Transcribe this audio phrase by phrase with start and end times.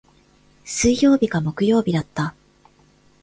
[0.65, 2.33] 水曜日か木曜日だった。